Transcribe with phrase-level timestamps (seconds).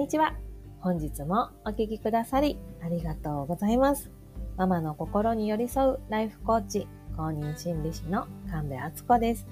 [0.00, 0.34] にちは。
[0.80, 4.10] 本日もお聞きくださりありがとうございます。
[4.56, 6.88] ママの心に寄り添うライフコーチ、
[7.18, 9.46] 公認心理師の神戸敦子です。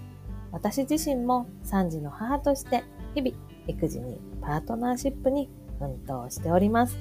[0.50, 2.82] 私自身も3児の母として
[3.14, 6.96] 日々育児にパートナーシップに奮闘しております。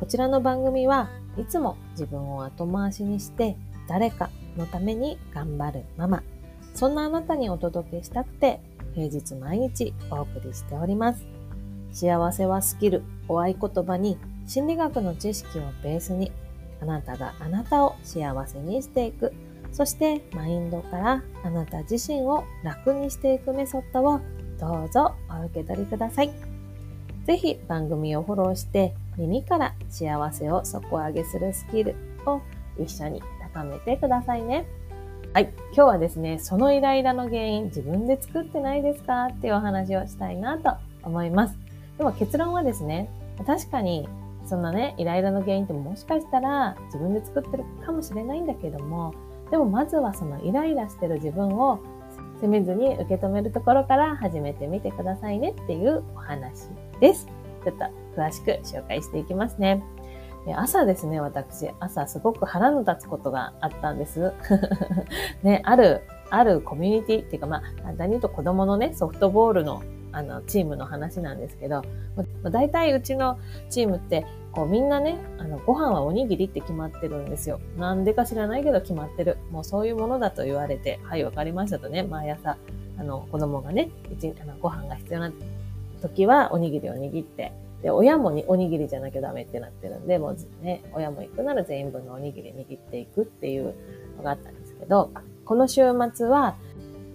[0.00, 3.56] こちらの番組はいつも自分を後回しにして
[3.88, 6.24] 誰かのために頑張るママ。
[6.74, 8.58] そんなあなたにお届けしたくて
[8.96, 11.33] 平日毎日お送りしております。
[11.94, 16.32] 幸せはスキル、お合言葉に心理学の知識をベースに
[16.82, 19.32] あなたがあなたを幸せにしていく。
[19.72, 24.20] そしてマインドからあなた自身を楽にしていくメソッドを
[24.60, 26.30] どうぞお受け取りください。
[27.24, 31.94] ぜひ番組をフォローして耳から幸せを底上げするスキル
[32.26, 32.40] を
[32.78, 33.22] 一緒に
[33.54, 34.66] 高めてくださいね。
[35.32, 35.52] はい。
[35.72, 39.26] 今日はですね、そのイライラの原因自分で作ってないですか？
[39.26, 41.63] っていうお話をしたいなと思います。
[41.98, 43.08] でも結論はですね、
[43.46, 44.08] 確かに
[44.46, 49.14] そんなね、イライラの原因ってもしかしたら自分で作ってるかもしれないんだけども、
[49.50, 51.80] でもまずはそのイライラしてる自分を
[52.40, 56.68] 責めずに受け止めるところから始めてみてくださいねっていうお話
[57.00, 57.26] です。
[57.64, 59.82] ちょっと詳しく紹介していきますね。
[60.56, 64.34] 朝ですね、私、朝すごく腹の立つことがあったんです。
[65.42, 69.82] ね、ある、あるコミュニティっていうか、まあ、簡単に言うと子供のね、ソフトボールの
[70.14, 71.82] あの、チームの話なんですけど、
[72.16, 73.38] まあ、大体うちの
[73.68, 77.60] チームって、こうみんなね、あの、ご飯はおにぎりって決まってるんですよ。
[77.76, 79.36] なんでか知らないけど決まってる。
[79.50, 82.56] もうそういうものだと言われて、はい、わかりましたとね、毎朝、
[82.96, 85.32] あの、子供がね、一あのご飯が必要な
[86.00, 93.74] 時はおにぎりを握って、で、親もにおにぎりじゃなきゃダメってなってるんで、もうね、親も行くなら全員分のおにぎり握っていくっていう
[94.16, 95.10] のがあったんですけど、
[95.44, 95.82] この週
[96.14, 96.56] 末は、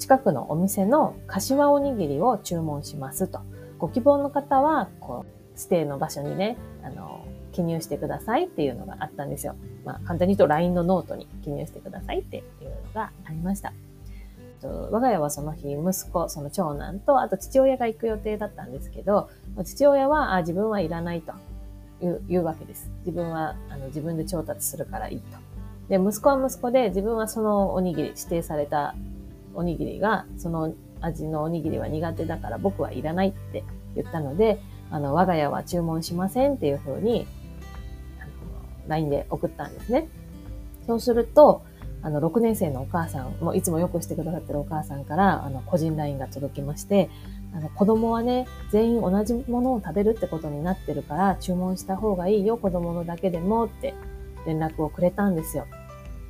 [0.10, 3.42] 近くのお店の柏おにぎりを注文しますと。
[3.78, 9.56] ご希望の方は、こう、指定の場所にね、あの、記入してくださいっていうのがあったんですよ。
[9.86, 13.72] まあ、簡単に言うと LINE のノートに記入してくださいっていうのがありました。
[14.64, 19.30] 我が家はその日、息子、その長男と、あと父親が行く予定だったんですけど、
[19.64, 21.34] 父親は、あ自分はいらないと
[22.02, 22.90] いうわけです。
[23.06, 25.38] 自分はあの自分で調達するからいいと。
[25.88, 28.96] で、息子は息子で、自分はそのおにぎり、指定された
[29.60, 33.64] おにぎりが、その味のおにぎりは苦手だから僕はいらないって
[33.96, 34.60] 言ったので、
[34.90, 37.28] あの、我が家は注文しませんっていうふうに、
[38.88, 40.08] LINE で送ったんですね。
[40.88, 41.64] そうすると、
[42.02, 47.10] あの、6年生のお母さん、もいつもよくしてくださってるお母さんから、あの、個人 LINE が届きまして、
[47.54, 53.94] あの、子供はね、全員同じものを食べるってことになってるから、注文した方がいいよ、子供のだけでもって
[54.46, 55.66] 連絡をくれたんですよ。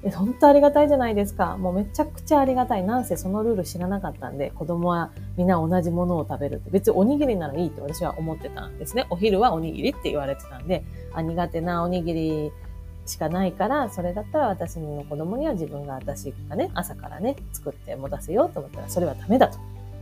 [0.02, 1.58] え、本当ありがたいじゃないですか。
[1.58, 2.84] もうめちゃくちゃありがたい。
[2.84, 6.70] なんせそのルール知らなかったんで、子供はみんな同じものを食べるって。
[6.70, 9.08] 別におにぎりならいいって私は思ってたんですね。
[9.10, 10.84] お昼はおにぎりって言われてたんで、
[11.14, 12.52] あ、苦手なおにぎり
[13.06, 19.58] しかないから、それだったら私の子供には自分が私がね、朝からね、作って持たせようと思ったら、それはダメだと。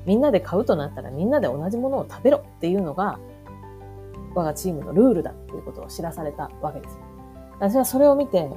[0.06, 3.20] みんなで買うとなったらみんなで同じものを食べろっていうのが、
[4.36, 6.98] 我がチームのルールだっていうことを知らされたわけです。
[7.60, 8.48] 私はそれを見て、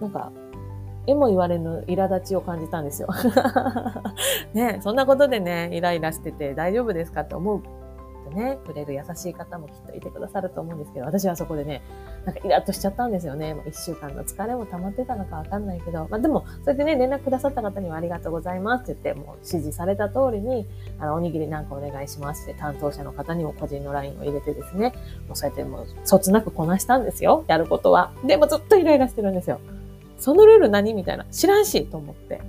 [0.00, 0.30] なんか、
[1.06, 3.08] えも言われぬ苛立ちを感じたんですよ。
[4.54, 7.62] ねそんなことでね、イライラしてて大丈夫ですかって思う
[8.24, 11.82] とね、くれる優しい方もきっといてくださると思うんですけど、私はそこでね、
[12.24, 13.54] なんかイラッとしちゃったんですよね。
[13.66, 20.66] 一週間の疲れも溜まってたのかわかんないけど、まあでも、そうやってね、連絡くださった方にはありがとうございますって言って、もう指示された通りに、
[20.98, 24.94] あの、おにぎりなんかお願いしますって担当者の方にも個人の LINE を入れてですね、
[25.26, 27.44] もうそうやってもう、そつなくこなしたんですよ。
[27.46, 28.12] やることは。
[28.24, 29.60] でもずっとイライラしてるんですよ。
[30.18, 31.24] そのルール何みたいな。
[31.26, 32.40] 知らんしと思って。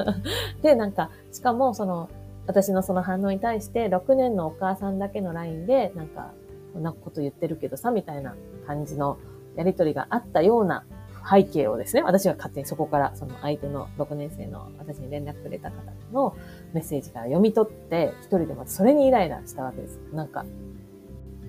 [0.62, 2.08] で、なんか、しかも、その、
[2.46, 6.32] 私のその反応に対して、6年のお母さんだけの LINE で、なんか、
[6.72, 8.34] こんなこと言ってるけどさ、みたいな
[8.66, 9.18] 感じの
[9.56, 10.84] やりとりがあったような
[11.30, 15.76] 背景をですね、私は勝手にそこから、その相手の6年生の私に連絡くれた方
[16.12, 16.34] の
[16.72, 20.00] メッセージから読み取って、一人でまたそれにイライラしたわけです。
[20.12, 20.44] なんか、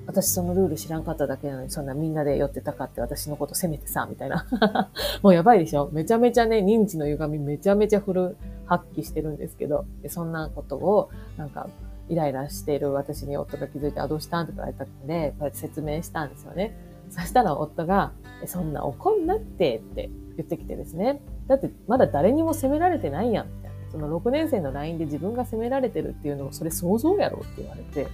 [0.06, 4.48] 私そのルール知らんかっただけなのに、そんなみんなで寄ってたかって私のこと責めてさ、みたいな。
[5.24, 8.36] もうやばいでしょめちゃめちゃね、認知の歪みめちゃめちゃフル
[8.66, 11.68] 発揮してるんですけど、そんなことを、なんか、
[12.10, 14.48] イライラしている私に夫が気づいて、あ、どうしたん？
[14.48, 16.76] とか言われたんで、こうやって説明したんですよね。
[17.10, 18.12] そしたら夫が、
[18.46, 21.22] そんな怒んなってって言ってきてですね。
[21.48, 23.48] だってまだ誰にも責められてないやん。
[23.48, 28.08] みたいなその6年生の LINE で自分が責められてるっていうのもそれ想像やろって言われて、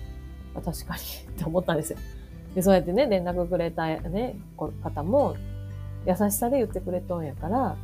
[0.56, 1.02] 確かに
[1.36, 2.00] って思ったんですよ。
[2.56, 4.36] で、そうやってね、連絡くれたね、
[4.84, 5.36] 方も
[6.06, 7.76] 優しさで言ってくれとんやから、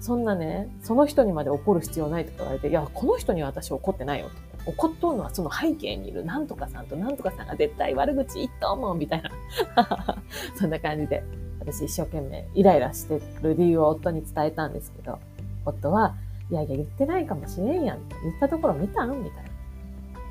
[0.00, 4.70] そんなね、その人にまで怒る必要ないとか言われて、いや、この人には私怒ってないよと。
[4.70, 9.30] 怒っとうのはその背景にいるなんとかさんとなんとかさんが絶対悪口言っと思うみたいな。
[10.56, 11.22] そんな感じで、
[11.60, 15.18] 私一生懸命イライラしてる理由を夫に伝えたんですけど、
[15.66, 16.14] 夫は、
[16.50, 17.98] いやいや言ってないかもしれんやん。
[18.22, 19.22] 言ったところ見たん？
[19.22, 19.50] みたいな。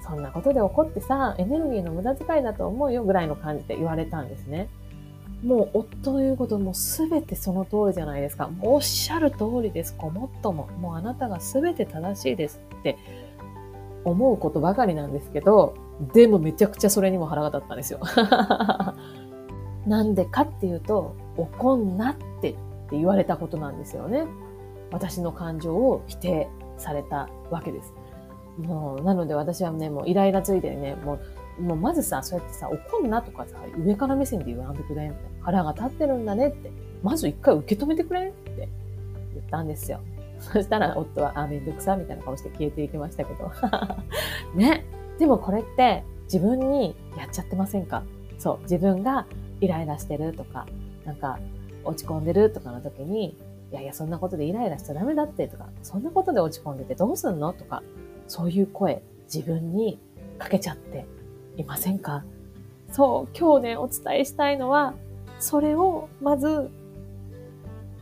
[0.05, 4.69] そんなことで怒ってさ、エネルギーの無駄遣いだと思うよぐらいの感じで言われたんですね。
[5.43, 8.47] もう夫の言うことも全てその通りじゃないですか。
[8.47, 9.95] もうおっしゃる通りです。
[9.97, 10.67] ごもっとも。
[10.79, 12.97] もうあなたが全て正しいですって
[14.03, 15.75] 思うことばかりなんですけど、
[16.13, 17.99] でもめちゃくちゃそれにも腹が立ったんですよ。
[19.87, 22.57] なんでかっていうと、怒んなってって
[22.91, 24.25] 言われたことなんですよね。
[24.91, 27.93] 私の感情を否定されたわけです。
[28.57, 31.13] もう、なので私はね、もうイライラついてね、も
[31.59, 35.15] うもうまずさ、そうやってさ、怒んなとかさ、上から目線で言わんでくれん。
[35.41, 36.71] 腹が立ってるんだねって。
[37.03, 38.69] まず一回受け止めてくれって
[39.35, 39.99] 言ったんですよ。
[40.39, 43.51] そしたら夫は、あ、めんどくさみたいな顔して消えていきましたけど。
[44.55, 44.85] ね。
[45.19, 48.03] でもこれって自分にやっちゃってませんか？
[48.39, 48.59] そう。
[48.63, 49.27] 自分が
[49.61, 50.65] イライラしてるとか、
[51.05, 51.37] なんか
[51.83, 53.37] 落ち込んでるとかの時に、
[53.71, 57.83] いやいや、そんなことでイライラしちゃダメだってとか、そんなことで落ち込んでてどうすんのとか、
[58.27, 59.01] そういう声、
[59.33, 59.99] 自分に
[60.37, 61.05] かけちゃって
[61.57, 62.23] いませんか？
[62.91, 64.93] そう、今日ね、お伝えしたいのは、
[65.39, 66.69] それをまず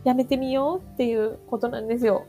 [0.04, 2.26] やめてみようっていうことなんですよ。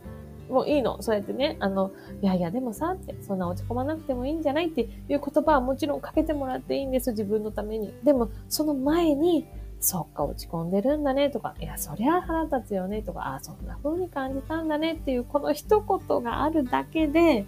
[0.49, 1.01] もういいの？
[1.01, 1.91] そうやってね、あの、
[2.21, 7.11] いやいや、でもさ、って、そんな落ち込まなくてもいいんじゃないっていう言葉はもちろんかけてもらっていいんです。
[7.11, 7.93] 自分のために。
[8.03, 9.47] でも、その前に、
[9.79, 17.45] そっか、落ち込んでるんだねとか、いや、そりゃ腹立つよねとか、あ、そんな風に感じたんだねっていう、この一言があるだけで、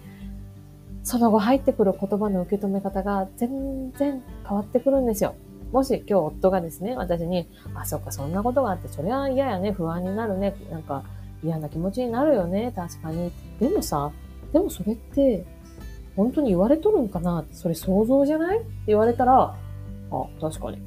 [1.06, 5.36] その後入ってくる言葉の受け止め方が全然変わってくるんですよ。
[5.70, 11.04] もし今日夫がですね、私に、あ、そっか、そんなことがあって、それは嫌やね、不安になるね、なんか
[11.44, 13.30] 嫌な気持ちになるよね、確かに。
[13.60, 14.10] でもさ、
[14.52, 15.44] でもそれって、
[16.16, 17.44] 本当に言われとるんかな？
[17.52, 18.58] それ想像じゃない？
[18.58, 19.54] って言われたら、
[20.10, 20.78] あ、確かに。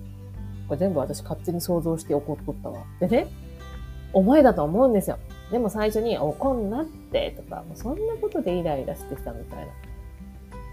[0.67, 2.83] これ全部私勝手に想像して怒っとったわ。
[2.99, 3.27] でね、
[4.11, 5.17] 思いだと思うんですよ。
[5.49, 9.71] でも最初に怒んなってとか、もうそんなことでイライラしてきたみたいな。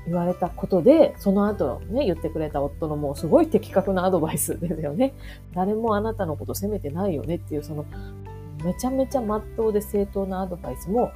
[0.07, 5.15] 言われたことで、その後ね、言ってくれた夫のもうすごい的確なアドバイスですよね。
[5.55, 7.85] 誰もあなたのこと責めてないよねっていう、その、
[8.65, 11.11] めちゃめちゃ真っ当で正当なアドバイスも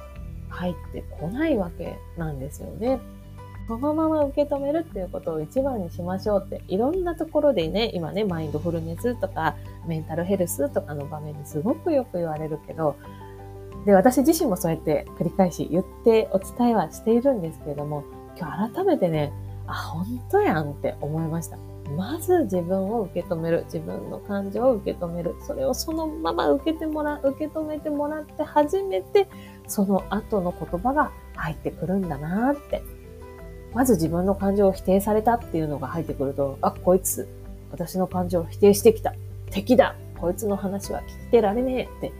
[0.49, 2.99] 入ってこないわけなんですよね。
[3.67, 9.55] そのまま受け止めるっていうことを一番にしましょうって、いろんなところでね、今ね、マインドフルネスとか、
[9.87, 12.97] メンタルヘルスとかの場面ですごくよく言われるけど、
[13.85, 18.03] で、私自身もそうやって繰り返し言ってお伝えはしているんですけれども、
[18.41, 19.31] 今日改めてね、
[19.67, 21.57] あ、本当やんって思いました。
[21.95, 23.63] まず自分を受け止める。
[23.65, 25.35] 自分の感情を受け止める。
[25.45, 29.27] それをそのまま受けてもらう、受け止めてもらって初めて、
[29.67, 32.81] その後の言葉が入ってくるんだなって。
[33.73, 37.27] まず自分の感情を否定されたっていうのが入ってくると、あ、こいつ、
[37.71, 39.13] 私の感情を否定してきた。
[39.49, 39.95] 敵だ。
[40.17, 42.13] こいつの話は聞いてられねえって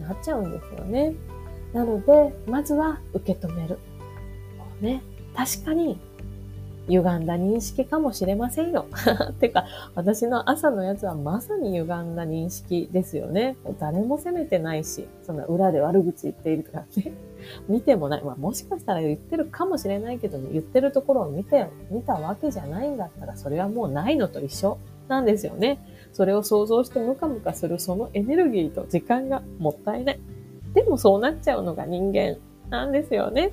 [0.00, 1.14] なっちゃうんですよね。
[1.72, 3.78] なので、まずは受け止める。
[4.58, 5.02] こうね。
[5.34, 5.98] 確かに
[6.88, 8.86] 歪んだ認識かもしれませんよ。
[9.40, 9.64] てか、
[9.94, 13.56] 私の朝のやつはまさに歪んだ認識ですよね。
[13.78, 17.12] 誰も責めてないし、そんな裏で悪口言っているとかね。
[17.68, 18.22] 見てもない。
[18.22, 25.78] まあ、もしかしたら言ってるかもしれないけども、言ってるところを見て、見たわけじゃないんだったら、それはもうないのと一緒なんですよね。
[26.12, 30.20] それを想像してムカムカするそのエネルギーと時間がもったいない。
[30.74, 32.36] でもそうなっちゃうのが人間
[32.70, 33.52] なんですよね。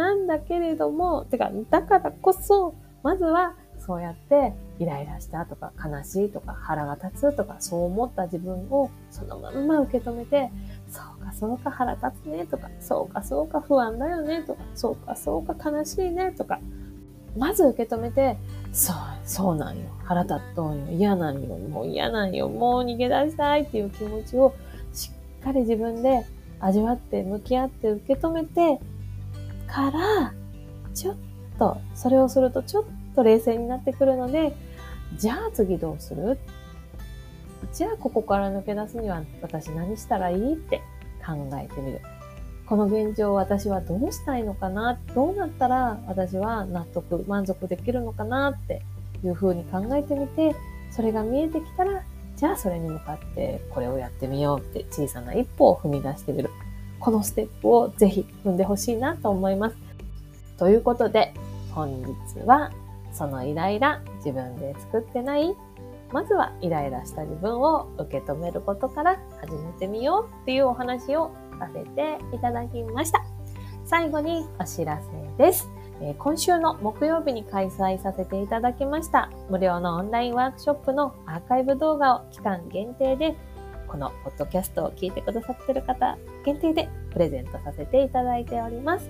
[0.00, 10.50] なんだけれども、てか、だからこそ、まずはそうやってイライラしたとか悲しいとか腹が立つとかそう思った自分をそのまんま受け止めて、
[10.88, 16.60] そうかそうか腹立つねとか、そうかそうか不安だよねとか、そうかそうか悲しいねとか、
[17.36, 18.38] まず受け止めて、
[18.72, 19.84] そう、そうなんよ。
[20.04, 20.92] 腹立っとんよ。
[20.92, 21.56] 嫌なんよ。
[21.56, 22.48] もう嫌なんよ。
[22.48, 24.54] もう逃げ出したいっていう気持ちを
[24.92, 26.24] しっかり自分で
[26.60, 28.80] 味わって向き合って受け止めて、
[29.70, 30.34] から、
[30.94, 31.16] ちょっ
[31.58, 32.84] と、それをするとちょっ
[33.14, 34.54] と冷静になってくるので、
[35.16, 36.38] じゃあ次どうする？
[37.72, 40.54] じゃあここから抜け出すには私何したらいい？
[40.54, 40.80] って
[41.24, 42.00] 考えてみる。
[42.66, 44.98] この現状私はどうしたいのかな？
[45.14, 48.50] どうなったら私は納得、満足できるのかな？
[48.50, 48.82] って
[49.24, 50.54] いうふうに考えてみて、
[50.90, 52.02] それが見えてきたら、
[52.36, 56.50] じゃあそれに向かってこれをやってみようって小さな一歩を踏み出してみる。
[57.00, 59.76] このステップをぜひ踏んでほしいなと思います。
[60.58, 61.34] ということで、
[61.72, 62.14] 本日
[62.46, 62.70] は
[63.12, 65.56] そのイライラ自分で作ってない
[66.12, 73.24] まずはイライラした自分を受け止めることから始めてみようっていうお話をさせていただきました。
[73.84, 75.00] 最後にお知ら
[75.38, 75.68] せです。
[76.02, 83.36] え今週の木曜日に開催させていただきました無料のオンラインワークショップのアーカイブ動画を期間限定で
[83.90, 89.08] このポッドキャストを聞いてくださってる方限定でプレゼントさせていただいております。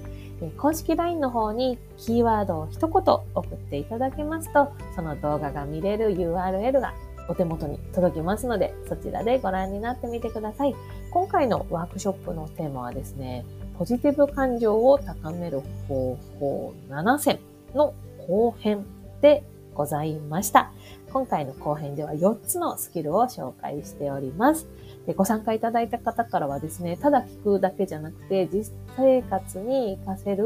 [0.57, 2.91] 公式 LINE の方にキーワードを一言
[3.35, 6.95] 送っていただけますと、その動画が見れる URL が
[7.29, 10.75] お手元に届きますので、そちらでご覧になってみてください。
[11.11, 13.45] 今回のワークショップのテーマはですね、
[13.77, 17.39] ポジティブ感情を高める方法7選
[17.75, 17.93] の
[18.27, 18.87] 後編
[19.21, 19.43] で
[19.75, 20.73] ございました。
[21.13, 24.69] 今回の後編では4つのスキルを紹介しております。
[25.07, 30.45] でご参加いただいた方からはですね、ただ聞くだけじゃなくて、実生活に活かせる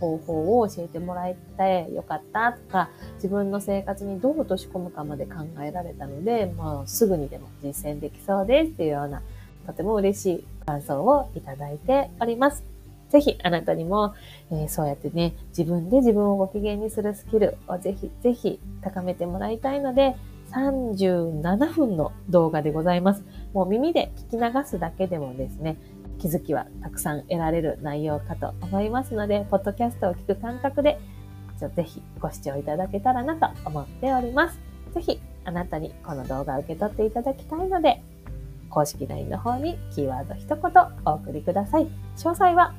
[0.00, 9.22] 方法を教えてもらえてよかったとか、自分の生活にどう落とし込むかまで考えられたので、もうすぐにでも実践できそうですっていうような、
[9.66, 12.75] とても嬉しい感想をいただいております。
[13.08, 14.14] ぜひあなたにも、
[14.50, 20.16] えー、そうやってね、自分で自分をご機嫌にするスキルをぜひぜひ高めてもらいたいので、
[20.52, 23.24] 37分の動画でございます。
[23.52, 25.76] もう耳で聞き流すだけでもですね、
[26.18, 30.98] 気づきはたくさん得られる内容かと思いますので、ポッドキャストを聞く感覚で、
[31.58, 34.58] ぜひご視聴いただけたらなと思っております。
[34.92, 38.02] ぜひあなたにこの動画を受け取っていただきたいので、
[38.68, 40.60] 公式 LINE の方にキーワード一言
[41.04, 41.86] お送りください。
[42.16, 42.74] 詳細は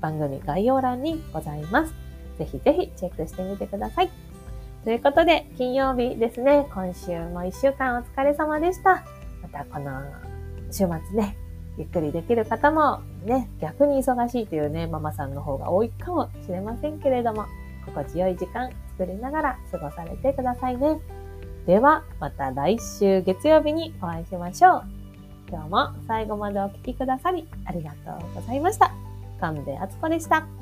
[0.00, 1.94] 番組概要欄にございます。
[2.38, 4.10] ぜひぜひチェックしてみてください。
[4.84, 9.04] ということで、金曜日ですね、今週も一週間お疲れ様でした。
[9.42, 10.00] またこの
[10.70, 11.36] 週末ね、
[11.76, 17.46] ゆっくりできる方もね、逆に忙しいというね、ママさんの方が多いかもしれませんけれども、
[17.86, 20.98] 心地よい時間作りながら過ごされてくださいね。
[21.66, 24.82] では、また来週月曜日にお会いしましょう。
[25.50, 29.07] 今日も最後までお聴きくださりありがとうございました。
[29.40, 30.57] 神戸敦子でした。